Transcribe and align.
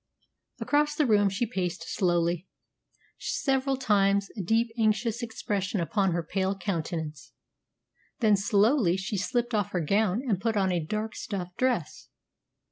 Across 0.59 0.95
the 0.95 1.05
room 1.05 1.29
she 1.29 1.45
paced 1.45 1.83
slowly 1.87 2.47
several 3.19 3.77
times, 3.77 4.31
a 4.35 4.41
deep, 4.41 4.69
anxious 4.75 5.21
expression 5.21 5.79
upon 5.79 6.11
her 6.11 6.23
pale 6.23 6.57
countenance; 6.57 7.33
then 8.19 8.35
slowly 8.35 8.97
she 8.97 9.15
slipped 9.19 9.53
off 9.53 9.73
her 9.73 9.79
gown 9.85 10.23
and 10.27 10.41
put 10.41 10.57
on 10.57 10.71
a 10.71 10.83
dark 10.83 11.13
stuff 11.15 11.55
dress. 11.55 12.09